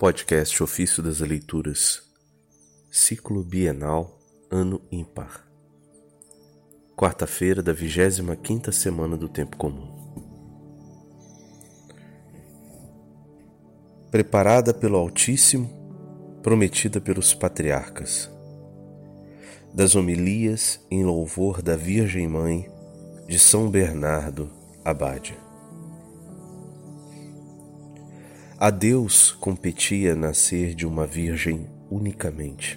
Podcast 0.00 0.62
Ofício 0.62 1.02
das 1.02 1.18
Leituras, 1.18 2.04
Ciclo 2.88 3.42
Bienal, 3.42 4.16
Ano 4.48 4.80
Ímpar. 4.92 5.44
Quarta-feira 6.96 7.60
da 7.64 7.74
25ª 7.74 8.70
semana 8.70 9.16
do 9.16 9.28
Tempo 9.28 9.56
Comum. 9.56 9.88
Preparada 14.08 14.72
pelo 14.72 14.96
Altíssimo, 14.96 15.68
prometida 16.44 17.00
pelos 17.00 17.34
patriarcas. 17.34 18.30
Das 19.74 19.96
homilias 19.96 20.78
em 20.88 21.04
louvor 21.04 21.60
da 21.60 21.74
Virgem 21.74 22.28
Mãe 22.28 22.70
de 23.26 23.36
São 23.36 23.68
Bernardo 23.68 24.48
Abade. 24.84 25.47
A 28.60 28.70
Deus 28.70 29.30
competia 29.30 30.16
nascer 30.16 30.74
de 30.74 30.84
uma 30.84 31.06
virgem 31.06 31.68
unicamente. 31.88 32.76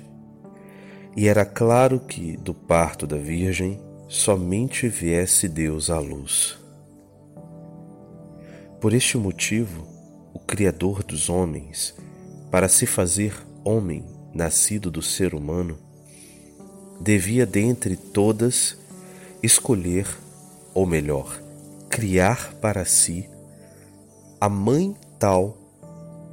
E 1.18 1.28
era 1.28 1.44
claro 1.44 2.00
que, 2.00 2.38
do 2.38 2.54
parto 2.54 3.08
da 3.08 3.18
Virgem, 3.18 3.82
somente 4.08 4.88
viesse 4.88 5.48
Deus 5.48 5.90
à 5.90 5.98
luz. 5.98 6.56
Por 8.80 8.94
este 8.94 9.18
motivo, 9.18 9.88
o 10.36 10.38
Criador 10.38 11.02
dos 11.02 11.30
homens, 11.30 11.96
para 12.52 12.70
se 12.70 12.86
fazer 12.86 13.34
homem 13.64 14.06
nascido 14.36 14.92
do 14.92 15.02
ser 15.02 15.34
humano, 15.34 15.80
devia 17.02 17.44
dentre 17.44 17.98
todas 17.98 18.78
escolher, 19.42 20.06
ou 20.76 20.86
melhor, 20.86 21.42
criar 21.90 22.54
para 22.62 22.86
si 22.86 23.28
a 24.40 24.48
mãe 24.48 24.96
tal 25.18 25.61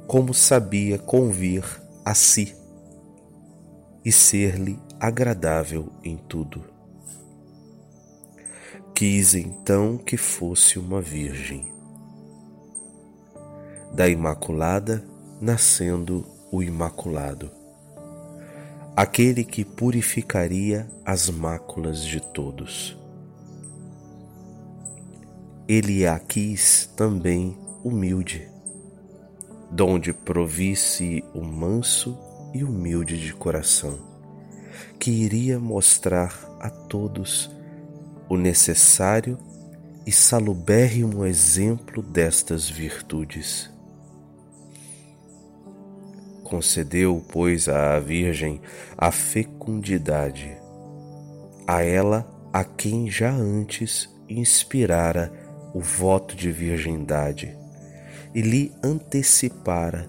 como 0.09 0.33
sabia 0.33 0.97
convir 0.97 1.63
a 2.03 2.15
si 2.15 2.55
e 4.03 4.11
ser-lhe 4.11 4.79
agradável 4.99 5.91
em 6.03 6.17
tudo. 6.17 6.63
Quis 8.95 9.35
então 9.35 9.99
que 9.99 10.17
fosse 10.17 10.79
uma 10.79 10.99
virgem. 10.99 11.71
Da 13.93 14.09
Imaculada 14.09 15.05
nascendo 15.39 16.25
o 16.51 16.63
Imaculado, 16.63 17.51
aquele 18.95 19.43
que 19.43 19.63
purificaria 19.63 20.89
as 21.05 21.29
máculas 21.29 22.03
de 22.03 22.19
todos. 22.19 22.97
Ele 25.67 26.07
a 26.07 26.17
quis 26.17 26.89
também 26.95 27.55
humilde 27.83 28.49
donde 29.71 30.11
provisse 30.11 31.23
o 31.33 31.41
manso 31.43 32.17
e 32.53 32.63
humilde 32.63 33.19
de 33.19 33.33
coração, 33.33 33.99
que 34.99 35.11
iria 35.11 35.59
mostrar 35.59 36.33
a 36.59 36.69
todos 36.69 37.49
o 38.27 38.35
necessário 38.35 39.37
e 40.05 40.11
salubérrimo 40.11 41.25
exemplo 41.25 42.01
destas 42.01 42.67
virtudes. 42.67 43.69
Concedeu, 46.43 47.23
pois, 47.31 47.69
à 47.69 47.99
Virgem 47.99 48.59
a 48.97 49.11
fecundidade, 49.11 50.57
a 51.67 51.83
ela 51.83 52.27
a 52.51 52.63
quem 52.63 53.09
já 53.09 53.31
antes 53.31 54.09
inspirara 54.27 55.31
o 55.75 55.79
voto 55.79 56.35
de 56.35 56.51
virgindade 56.51 57.58
e 58.33 58.41
lhe 58.41 58.71
antecipara 58.83 60.07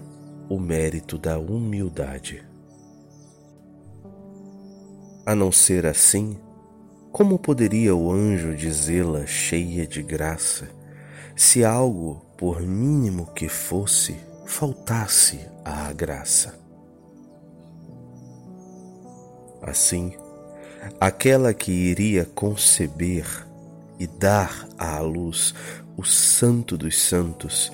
o 0.49 0.59
mérito 0.59 1.17
da 1.17 1.39
humildade. 1.39 2.43
A 5.25 5.35
não 5.35 5.51
ser 5.51 5.85
assim, 5.85 6.37
como 7.11 7.39
poderia 7.39 7.95
o 7.95 8.11
anjo 8.11 8.55
dizê-la 8.55 9.25
cheia 9.25 9.85
de 9.85 10.01
graça, 10.01 10.69
se 11.35 11.63
algo, 11.63 12.25
por 12.37 12.61
mínimo 12.61 13.27
que 13.33 13.47
fosse, 13.47 14.15
faltasse 14.45 15.39
à 15.63 15.91
graça? 15.93 16.59
Assim, 19.61 20.13
aquela 20.99 21.53
que 21.53 21.71
iria 21.71 22.25
conceber 22.25 23.47
e 23.99 24.07
dar 24.07 24.67
à 24.77 24.99
luz 24.99 25.53
o 25.95 26.03
Santo 26.03 26.77
dos 26.77 26.99
Santos 26.99 27.71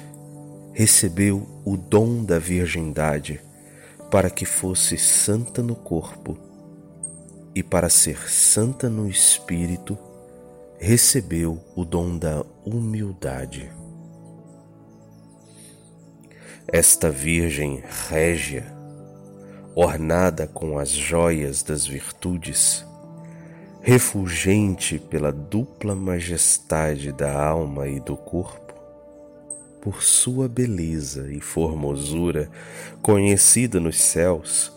recebeu 0.78 1.64
o 1.66 1.76
dom 1.76 2.24
da 2.24 2.38
virgindade 2.38 3.42
para 4.12 4.30
que 4.30 4.46
fosse 4.46 4.96
santa 4.96 5.64
no 5.64 5.76
corpo 5.76 6.38
e 7.56 7.64
para 7.64 7.90
ser 7.90 8.30
santa 8.30 8.88
no 8.88 9.10
espírito, 9.10 9.98
recebeu 10.78 11.60
o 11.76 11.84
dom 11.84 12.16
da 12.16 12.46
humildade. 12.64 13.72
Esta 16.72 17.10
Virgem 17.10 17.84
régia, 18.08 18.72
ornada 19.74 20.46
com 20.46 20.78
as 20.78 20.90
joias 20.92 21.64
das 21.64 21.88
virtudes, 21.88 22.86
refulgente 23.82 25.00
pela 25.00 25.32
dupla 25.32 25.96
majestade 25.96 27.12
da 27.12 27.36
alma 27.36 27.88
e 27.88 28.00
do 28.00 28.16
corpo, 28.16 28.67
por 29.82 30.04
sua 30.04 30.48
beleza 30.48 31.32
e 31.32 31.40
formosura, 31.40 32.50
conhecida 33.02 33.80
nos 33.80 33.98
céus, 34.00 34.72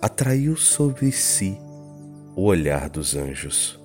atraiu 0.00 0.56
sobre 0.56 1.12
si 1.12 1.58
o 2.36 2.44
olhar 2.44 2.88
dos 2.88 3.16
anjos. 3.16 3.78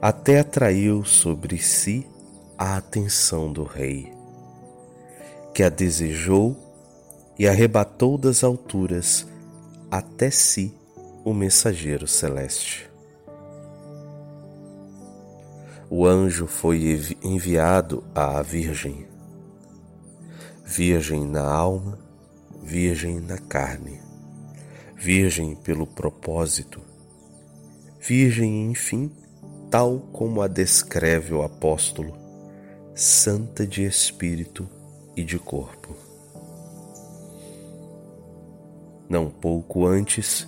Até 0.00 0.40
atraiu 0.40 1.04
sobre 1.04 1.58
si 1.58 2.06
a 2.56 2.76
atenção 2.76 3.52
do 3.52 3.64
Rei, 3.64 4.12
que 5.52 5.62
a 5.62 5.68
desejou 5.68 6.56
e 7.38 7.48
arrebatou 7.48 8.16
das 8.16 8.44
alturas 8.44 9.26
até 9.90 10.30
si 10.30 10.72
o 11.24 11.32
mensageiro 11.32 12.06
celeste 12.06 12.88
o 15.90 16.06
anjo 16.06 16.46
foi 16.46 17.00
enviado 17.22 18.04
à 18.14 18.42
Virgem, 18.42 19.06
virgem 20.62 21.26
na 21.26 21.50
alma, 21.50 21.98
virgem 22.62 23.18
na 23.20 23.38
carne, 23.38 23.98
virgem 24.94 25.56
pelo 25.56 25.86
propósito, 25.86 26.82
virgem, 27.98 28.70
enfim, 28.70 29.10
tal 29.70 29.98
como 30.12 30.42
a 30.42 30.46
descreve 30.46 31.32
o 31.32 31.42
apóstolo, 31.42 32.12
santa 32.94 33.66
de 33.66 33.82
espírito 33.82 34.68
e 35.16 35.24
de 35.24 35.38
corpo. 35.38 35.96
Não 39.08 39.30
pouco 39.30 39.86
antes, 39.86 40.46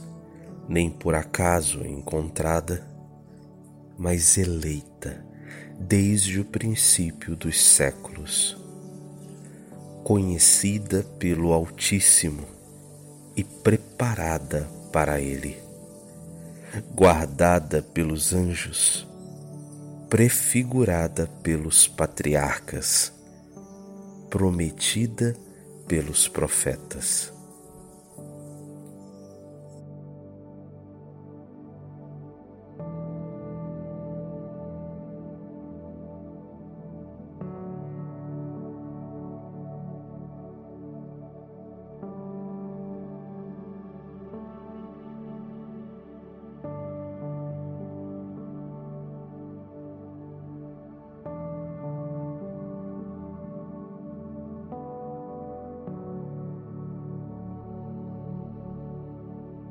nem 0.68 0.90
por 0.90 1.14
acaso 1.14 1.82
encontrada, 1.86 2.86
mas 3.96 4.36
eleita 4.36 5.29
desde 5.78 6.40
o 6.40 6.44
princípio 6.44 7.34
dos 7.34 7.60
séculos, 7.60 8.56
conhecida 10.04 11.02
pelo 11.18 11.52
Altíssimo 11.52 12.44
e 13.36 13.42
preparada 13.42 14.68
para 14.92 15.20
Ele, 15.20 15.56
guardada 16.94 17.82
pelos 17.82 18.34
anjos, 18.34 19.06
prefigurada 20.08 21.26
pelos 21.42 21.86
patriarcas, 21.86 23.12
prometida 24.28 25.36
pelos 25.86 26.28
profetas. 26.28 27.32